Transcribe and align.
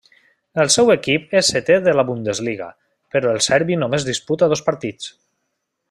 El 0.61 0.69
seu 0.75 0.87
equip 0.93 1.35
és 1.41 1.51
seté 1.55 1.77
de 1.89 1.93
la 1.99 2.05
Bundesliga, 2.09 2.71
però 3.17 3.35
el 3.35 3.45
serbi 3.51 3.79
només 3.85 4.09
disputa 4.11 4.49
dos 4.55 4.65
partits. 4.73 5.17